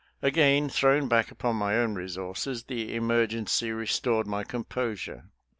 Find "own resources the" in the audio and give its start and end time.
1.75-2.95